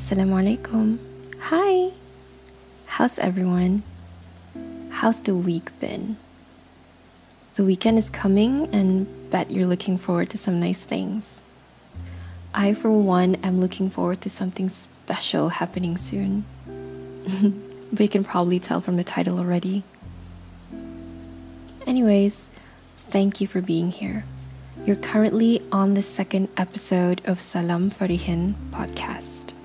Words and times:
Assalamualaikum. 0.00 0.96
Hi. 1.52 1.92
How's 2.96 3.20
everyone? 3.20 3.84
How's 4.88 5.20
the 5.20 5.36
week 5.36 5.76
been? 5.76 6.16
The 7.60 7.68
weekend 7.68 8.00
is 8.00 8.08
coming 8.08 8.72
and 8.72 9.04
bet 9.28 9.52
you're 9.52 9.68
looking 9.68 10.00
forward 10.00 10.32
to 10.32 10.40
some 10.40 10.56
nice 10.56 10.88
things. 10.88 11.44
I, 12.56 12.72
for 12.72 12.88
one, 12.88 13.36
am 13.44 13.60
looking 13.60 13.92
forward 13.92 14.24
to 14.24 14.32
something 14.32 14.72
special 14.72 15.60
happening 15.60 16.00
soon. 16.00 16.48
but 17.92 18.00
you 18.00 18.08
can 18.08 18.24
probably 18.24 18.58
tell 18.58 18.80
from 18.80 18.96
the 18.96 19.04
title 19.04 19.36
already. 19.36 19.84
Anyways, 21.84 22.48
thank 22.96 23.38
you 23.44 23.46
for 23.46 23.60
being 23.60 23.92
here. 23.92 24.24
You're 24.88 24.96
currently 24.96 25.60
on 25.70 25.92
the 25.92 26.02
second 26.02 26.48
episode 26.56 27.20
of 27.28 27.38
Salam 27.38 27.92
Farihin 27.92 28.56
podcast. 28.72 29.59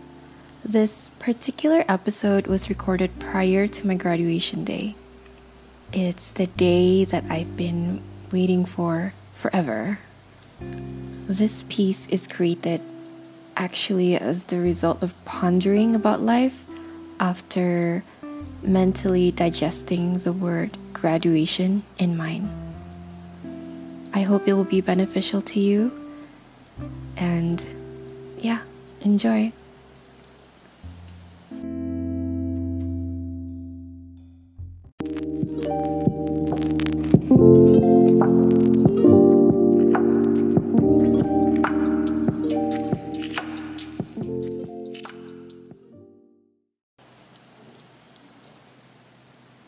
This 0.66 1.12
particular 1.20 1.86
episode 1.88 2.48
was 2.48 2.70
recorded 2.70 3.20
prior 3.20 3.68
to 3.68 3.86
my 3.86 3.94
graduation 3.94 4.64
day. 4.66 4.96
It's 5.94 6.32
the 6.32 6.48
day 6.48 7.06
that 7.06 7.24
I've 7.30 7.56
been 7.56 8.02
waiting 8.32 8.66
for 8.66 9.14
forever. 9.32 10.00
This 11.30 11.62
piece 11.70 12.08
is 12.08 12.26
created 12.26 12.82
actually 13.56 14.18
as 14.18 14.46
the 14.46 14.58
result 14.58 15.04
of 15.04 15.14
pondering 15.24 15.94
about 15.94 16.20
life 16.20 16.66
after 17.20 18.04
mentally 18.64 19.30
digesting 19.32 20.18
the 20.18 20.34
word 20.34 20.80
graduation 20.94 21.84
in 22.00 22.18
mind. 22.18 22.50
I 24.16 24.22
hope 24.22 24.48
it 24.48 24.54
will 24.54 24.64
be 24.64 24.82
beneficial 24.82 25.42
to 25.42 25.60
you. 25.60 25.92
And 27.16 27.64
yeah, 28.40 28.62
enjoy. 29.02 29.54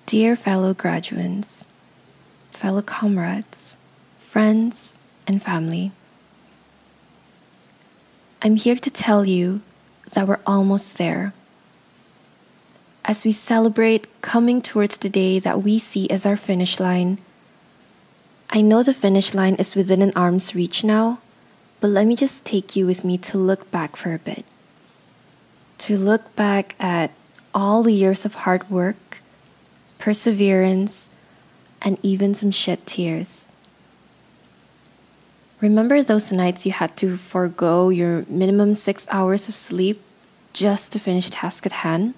Dear 0.07 0.37
fellow 0.37 0.73
graduates, 0.73 1.67
fellow 2.51 2.81
comrades, 2.81 3.77
friends, 4.17 5.01
and 5.27 5.43
family, 5.43 5.91
I'm 8.41 8.55
here 8.55 8.77
to 8.77 8.89
tell 8.89 9.25
you 9.25 9.59
that 10.13 10.25
we're 10.25 10.39
almost 10.47 10.97
there. 10.97 11.33
As 13.03 13.25
we 13.25 13.33
celebrate 13.33 14.07
coming 14.21 14.61
towards 14.61 14.97
the 14.97 15.09
day 15.09 15.39
that 15.39 15.61
we 15.61 15.77
see 15.77 16.09
as 16.09 16.25
our 16.25 16.37
finish 16.37 16.79
line, 16.79 17.17
I 18.49 18.61
know 18.61 18.83
the 18.83 18.93
finish 18.93 19.33
line 19.33 19.55
is 19.55 19.75
within 19.75 20.01
an 20.01 20.13
arm's 20.15 20.55
reach 20.55 20.85
now, 20.85 21.19
but 21.81 21.89
let 21.89 22.07
me 22.07 22.15
just 22.15 22.45
take 22.45 22.77
you 22.77 22.85
with 22.87 23.03
me 23.03 23.17
to 23.27 23.37
look 23.37 23.69
back 23.71 23.97
for 23.97 24.13
a 24.13 24.19
bit. 24.19 24.45
To 25.79 25.97
look 25.97 26.33
back 26.37 26.77
at 26.79 27.11
all 27.53 27.83
the 27.83 27.91
years 27.91 28.23
of 28.23 28.47
hard 28.47 28.69
work 28.69 29.19
perseverance, 29.97 31.09
and 31.81 31.97
even 32.03 32.33
some 32.33 32.51
shed 32.51 32.85
tears. 32.85 33.51
Remember 35.59 36.03
those 36.03 36.31
nights 36.31 36.65
you 36.65 36.71
had 36.71 36.95
to 36.97 37.17
forego 37.17 37.89
your 37.89 38.25
minimum 38.29 38.75
six 38.75 39.07
hours 39.09 39.49
of 39.49 39.55
sleep 39.55 40.01
just 40.53 40.91
to 40.91 40.99
finish 40.99 41.29
task 41.29 41.65
at 41.65 41.83
hand? 41.83 42.13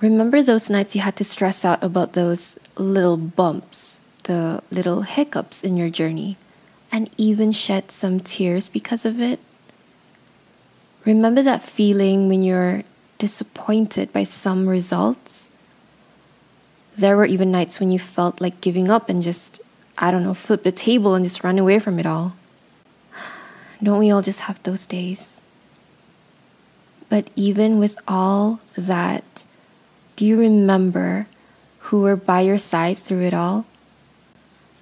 Remember 0.00 0.42
those 0.42 0.70
nights 0.70 0.94
you 0.94 1.00
had 1.00 1.16
to 1.16 1.24
stress 1.24 1.64
out 1.64 1.82
about 1.82 2.12
those 2.12 2.58
little 2.76 3.16
bumps, 3.16 4.00
the 4.24 4.62
little 4.70 5.02
hiccups 5.02 5.64
in 5.64 5.76
your 5.76 5.90
journey, 5.90 6.36
and 6.92 7.10
even 7.16 7.52
shed 7.52 7.90
some 7.90 8.20
tears 8.20 8.68
because 8.68 9.04
of 9.04 9.20
it? 9.20 9.40
Remember 11.04 11.42
that 11.42 11.62
feeling 11.62 12.28
when 12.28 12.42
you're 12.42 12.82
disappointed 13.16 14.12
by 14.12 14.24
some 14.24 14.68
results? 14.68 15.52
There 16.98 17.16
were 17.16 17.26
even 17.26 17.52
nights 17.52 17.78
when 17.78 17.90
you 17.90 17.98
felt 18.00 18.40
like 18.40 18.60
giving 18.60 18.90
up 18.90 19.08
and 19.08 19.22
just, 19.22 19.60
I 19.96 20.10
don't 20.10 20.24
know, 20.24 20.34
flip 20.34 20.64
the 20.64 20.72
table 20.72 21.14
and 21.14 21.24
just 21.24 21.44
run 21.44 21.56
away 21.56 21.78
from 21.78 22.00
it 22.00 22.06
all. 22.06 22.34
Don't 23.80 24.00
we 24.00 24.10
all 24.10 24.20
just 24.20 24.42
have 24.42 24.60
those 24.64 24.84
days? 24.84 25.44
But 27.08 27.30
even 27.36 27.78
with 27.78 27.96
all 28.08 28.60
that, 28.76 29.44
do 30.16 30.26
you 30.26 30.36
remember 30.36 31.28
who 31.86 32.02
were 32.02 32.16
by 32.16 32.40
your 32.40 32.58
side 32.58 32.98
through 32.98 33.22
it 33.22 33.32
all? 33.32 33.64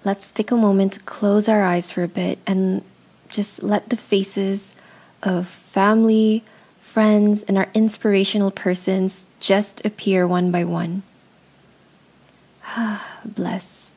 Let's 0.03 0.33
take 0.33 0.51
a 0.51 0.57
moment 0.57 0.95
to 0.95 1.01
close 1.01 1.51
our 1.51 1.63
eyes 1.63 1.91
for 1.91 2.03
a 2.03 2.09
bit 2.09 2.39
and 2.47 2.83
just 3.29 3.63
let 3.63 3.91
the 3.91 3.97
faces 3.97 4.75
of 5.23 5.47
family, 5.47 6.45
friends, 6.79 7.43
and 7.43 7.59
our 7.59 7.69
inspirational 7.75 8.51
persons 8.51 9.27
just 9.39 9.85
appear 9.85 10.27
one 10.27 10.51
by 10.51 10.65
one. 10.65 11.03
Bless. 13.25 13.95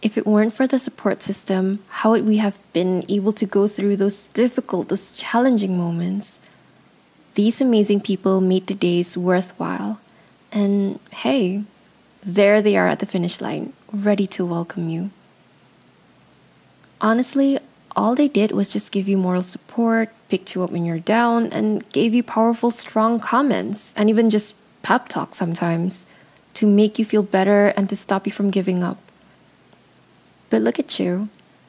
If 0.00 0.16
it 0.16 0.26
weren't 0.26 0.52
for 0.52 0.66
the 0.66 0.78
support 0.78 1.22
system, 1.22 1.82
how 1.88 2.10
would 2.12 2.26
we 2.26 2.36
have 2.36 2.58
been 2.72 3.04
able 3.08 3.32
to 3.32 3.46
go 3.46 3.66
through 3.66 3.96
those 3.96 4.28
difficult, 4.28 4.88
those 4.88 5.16
challenging 5.16 5.76
moments? 5.76 6.42
These 7.34 7.60
amazing 7.60 8.00
people 8.02 8.40
made 8.40 8.66
the 8.66 8.74
days 8.74 9.18
worthwhile. 9.18 10.00
And 10.52 11.00
hey, 11.10 11.64
there 12.22 12.62
they 12.62 12.76
are 12.76 12.88
at 12.88 13.00
the 13.00 13.06
finish 13.06 13.40
line, 13.40 13.72
ready 13.92 14.26
to 14.28 14.44
welcome 14.44 14.88
you. 14.88 15.10
Honestly, 17.00 17.58
all 17.94 18.14
they 18.14 18.28
did 18.28 18.52
was 18.52 18.72
just 18.72 18.92
give 18.92 19.08
you 19.08 19.18
moral 19.18 19.42
support, 19.42 20.10
picked 20.28 20.54
you 20.54 20.62
up 20.62 20.70
when 20.70 20.84
you're 20.84 20.98
down, 20.98 21.46
and 21.46 21.88
gave 21.90 22.14
you 22.14 22.22
powerful, 22.22 22.70
strong 22.70 23.18
comments, 23.18 23.94
and 23.96 24.08
even 24.08 24.30
just 24.30 24.56
pep 24.82 25.08
talk 25.08 25.34
sometimes 25.34 26.06
to 26.58 26.66
make 26.66 26.98
you 26.98 27.04
feel 27.04 27.22
better 27.22 27.68
and 27.78 27.88
to 27.88 27.94
stop 27.94 28.26
you 28.26 28.32
from 28.32 28.50
giving 28.50 28.82
up. 28.82 28.98
But 30.50 30.60
look 30.60 30.80
at 30.80 30.98
you. 30.98 31.28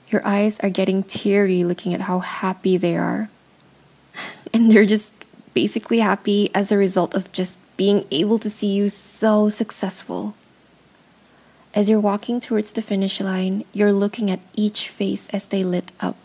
Your 0.10 0.26
eyes 0.26 0.60
are 0.62 0.72
getting 0.72 1.04
teary 1.04 1.64
looking 1.64 1.94
at 1.94 2.10
how 2.10 2.26
happy 2.26 2.76
they 2.76 2.98
are. 2.98 3.30
and 4.54 4.72
they're 4.72 4.90
just 4.90 5.14
basically 5.54 6.00
happy 6.00 6.50
as 6.56 6.72
a 6.72 6.78
result 6.78 7.14
of 7.14 7.32
just 7.32 7.60
being 7.78 8.04
able 8.10 8.40
to 8.40 8.50
see 8.50 8.74
you 8.74 8.90
so 8.90 9.48
successful. 9.48 10.34
As 11.76 11.88
you're 11.88 12.00
walking 12.00 12.40
towards 12.40 12.74
the 12.74 12.82
finish 12.82 13.22
line, 13.22 13.66
you're 13.72 13.94
looking 13.94 14.32
at 14.32 14.40
each 14.56 14.90
face 14.90 15.30
as 15.30 15.46
they 15.50 15.64
lit 15.64 15.92
up, 16.02 16.18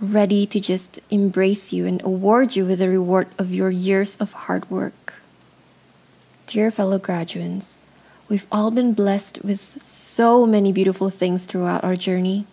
ready 0.00 0.44
to 0.44 0.58
just 0.58 0.98
embrace 1.08 1.72
you 1.72 1.86
and 1.86 2.02
award 2.02 2.56
you 2.56 2.66
with 2.66 2.80
the 2.80 2.88
reward 2.88 3.28
of 3.38 3.54
your 3.54 3.70
years 3.70 4.16
of 4.16 4.32
hard 4.50 4.68
work. 4.72 5.22
Dear 6.46 6.70
fellow 6.70 7.00
graduates, 7.00 7.80
we've 8.28 8.46
all 8.52 8.70
been 8.70 8.94
blessed 8.94 9.42
with 9.42 9.82
so 9.82 10.46
many 10.46 10.70
beautiful 10.70 11.10
things 11.10 11.44
throughout 11.44 11.82
our 11.82 11.96
journey. 11.96 12.46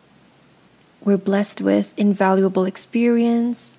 We're 1.06 1.18
blessed 1.18 1.62
with 1.62 1.94
invaluable 1.96 2.66
experience. 2.66 3.76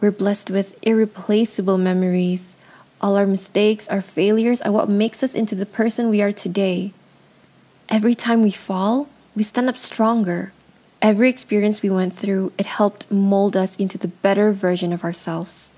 We're 0.00 0.10
blessed 0.10 0.48
with 0.48 0.78
irreplaceable 0.82 1.76
memories. 1.76 2.56
All 2.98 3.14
our 3.14 3.26
mistakes, 3.26 3.86
our 3.88 4.00
failures 4.00 4.62
are 4.62 4.72
what 4.72 4.88
makes 4.88 5.22
us 5.22 5.34
into 5.34 5.54
the 5.54 5.66
person 5.66 6.08
we 6.08 6.22
are 6.22 6.32
today. 6.32 6.94
Every 7.90 8.14
time 8.14 8.40
we 8.40 8.52
fall, 8.52 9.10
we 9.36 9.42
stand 9.42 9.68
up 9.68 9.76
stronger. 9.76 10.54
Every 11.02 11.28
experience 11.28 11.82
we 11.82 11.90
went 11.90 12.14
through, 12.14 12.52
it 12.56 12.64
helped 12.64 13.10
mold 13.10 13.54
us 13.54 13.76
into 13.76 13.98
the 13.98 14.08
better 14.08 14.52
version 14.52 14.94
of 14.94 15.04
ourselves. 15.04 15.74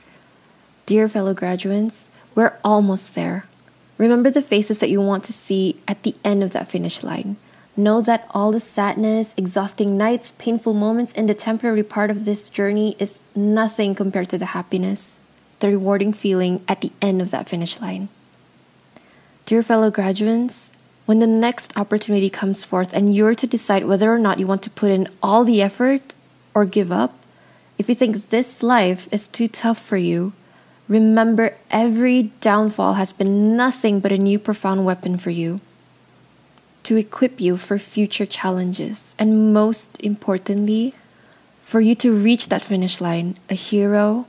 Dear 0.86 1.08
fellow 1.08 1.34
graduates, 1.34 2.08
we're 2.36 2.56
almost 2.62 3.16
there. 3.16 3.46
Remember 3.96 4.30
the 4.30 4.42
faces 4.42 4.80
that 4.80 4.90
you 4.90 5.00
want 5.00 5.24
to 5.24 5.32
see 5.32 5.80
at 5.86 6.02
the 6.02 6.16
end 6.24 6.42
of 6.42 6.52
that 6.52 6.68
finish 6.68 7.02
line. 7.02 7.36
Know 7.76 8.00
that 8.02 8.26
all 8.30 8.52
the 8.52 8.60
sadness, 8.60 9.34
exhausting 9.36 9.96
nights, 9.96 10.32
painful 10.32 10.74
moments, 10.74 11.12
and 11.14 11.28
the 11.28 11.34
temporary 11.34 11.82
part 11.82 12.10
of 12.10 12.24
this 12.24 12.48
journey 12.50 12.96
is 12.98 13.20
nothing 13.34 13.94
compared 13.94 14.28
to 14.28 14.38
the 14.38 14.46
happiness, 14.46 15.18
the 15.58 15.68
rewarding 15.68 16.12
feeling 16.12 16.62
at 16.68 16.80
the 16.80 16.92
end 17.02 17.20
of 17.20 17.30
that 17.32 17.48
finish 17.48 17.80
line. 17.80 18.08
Dear 19.46 19.62
fellow 19.62 19.90
graduates, 19.90 20.72
when 21.06 21.18
the 21.18 21.26
next 21.26 21.76
opportunity 21.76 22.30
comes 22.30 22.64
forth 22.64 22.92
and 22.92 23.14
you're 23.14 23.34
to 23.34 23.46
decide 23.46 23.84
whether 23.84 24.12
or 24.12 24.18
not 24.18 24.38
you 24.38 24.46
want 24.46 24.62
to 24.62 24.70
put 24.70 24.90
in 24.90 25.08
all 25.22 25.44
the 25.44 25.60
effort 25.60 26.14
or 26.54 26.64
give 26.64 26.90
up, 26.90 27.18
if 27.76 27.88
you 27.88 27.94
think 27.94 28.30
this 28.30 28.62
life 28.62 29.08
is 29.12 29.28
too 29.28 29.48
tough 29.48 29.78
for 29.78 29.96
you, 29.96 30.32
Remember, 30.88 31.56
every 31.70 32.24
downfall 32.40 32.94
has 32.94 33.12
been 33.12 33.56
nothing 33.56 34.00
but 34.00 34.12
a 34.12 34.18
new 34.18 34.38
profound 34.38 34.84
weapon 34.84 35.16
for 35.16 35.30
you 35.30 35.60
to 36.84 36.96
equip 36.96 37.40
you 37.40 37.56
for 37.56 37.78
future 37.78 38.26
challenges, 38.26 39.16
and 39.18 39.54
most 39.54 39.96
importantly, 40.00 40.94
for 41.60 41.80
you 41.80 41.94
to 41.94 42.14
reach 42.14 42.50
that 42.50 42.62
finish 42.62 43.00
line 43.00 43.36
a 43.48 43.54
hero, 43.54 44.26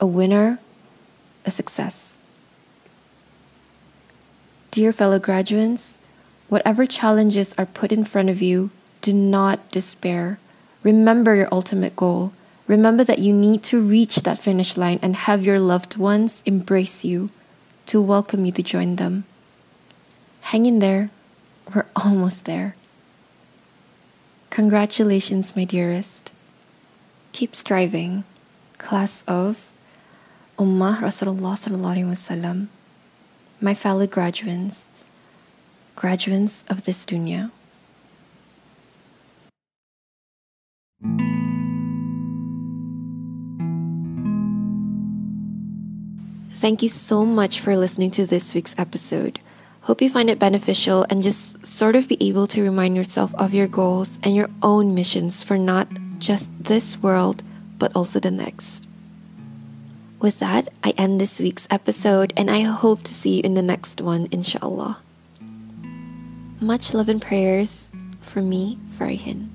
a 0.00 0.06
winner, 0.06 0.58
a 1.44 1.50
success. 1.50 2.24
Dear 4.70 4.90
fellow 4.90 5.18
graduates, 5.18 6.00
whatever 6.48 6.86
challenges 6.86 7.54
are 7.58 7.66
put 7.66 7.92
in 7.92 8.04
front 8.04 8.30
of 8.30 8.40
you, 8.40 8.70
do 9.02 9.12
not 9.12 9.70
despair. 9.70 10.38
Remember 10.82 11.34
your 11.34 11.48
ultimate 11.52 11.94
goal. 11.94 12.32
Remember 12.66 13.04
that 13.04 13.18
you 13.18 13.32
need 13.32 13.62
to 13.64 13.80
reach 13.80 14.22
that 14.22 14.38
finish 14.38 14.76
line 14.76 14.98
and 15.02 15.16
have 15.16 15.44
your 15.44 15.58
loved 15.58 15.96
ones 15.96 16.42
embrace 16.46 17.04
you 17.04 17.30
to 17.86 18.00
welcome 18.00 18.44
you 18.44 18.52
to 18.52 18.62
join 18.62 18.96
them. 18.96 19.24
Hang 20.42 20.66
in 20.66 20.78
there. 20.78 21.10
We're 21.74 21.86
almost 21.96 22.44
there. 22.44 22.76
Congratulations, 24.50 25.56
my 25.56 25.64
dearest. 25.64 26.32
Keep 27.32 27.56
striving. 27.56 28.24
Class 28.78 29.24
of 29.26 29.70
Ummah 30.58 30.98
Rasulullah 30.98 31.56
Wasallam. 31.56 32.68
My 33.60 33.74
fellow 33.74 34.06
graduates, 34.06 34.92
graduates 35.96 36.64
of 36.68 36.84
this 36.84 37.06
dunya. 37.06 37.50
Thank 46.62 46.80
you 46.80 46.88
so 46.88 47.26
much 47.26 47.58
for 47.58 47.76
listening 47.76 48.12
to 48.12 48.24
this 48.24 48.54
week's 48.54 48.78
episode. 48.78 49.40
Hope 49.80 50.00
you 50.00 50.08
find 50.08 50.30
it 50.30 50.38
beneficial 50.38 51.04
and 51.10 51.20
just 51.20 51.66
sort 51.66 51.96
of 51.96 52.06
be 52.06 52.16
able 52.20 52.46
to 52.46 52.62
remind 52.62 52.94
yourself 52.94 53.34
of 53.34 53.52
your 53.52 53.66
goals 53.66 54.20
and 54.22 54.36
your 54.36 54.48
own 54.62 54.94
missions 54.94 55.42
for 55.42 55.58
not 55.58 55.88
just 56.20 56.52
this 56.62 57.02
world, 57.02 57.42
but 57.80 57.90
also 57.96 58.20
the 58.20 58.30
next. 58.30 58.88
With 60.20 60.38
that, 60.38 60.68
I 60.84 60.90
end 60.90 61.20
this 61.20 61.40
week's 61.40 61.66
episode 61.68 62.32
and 62.36 62.48
I 62.48 62.60
hope 62.60 63.02
to 63.02 63.12
see 63.12 63.38
you 63.38 63.42
in 63.42 63.54
the 63.54 63.60
next 63.60 64.00
one, 64.00 64.28
inshallah. 64.30 64.98
Much 66.60 66.94
love 66.94 67.08
and 67.08 67.20
prayers 67.20 67.90
for 68.20 68.40
me, 68.40 68.78
Farihin. 68.96 69.48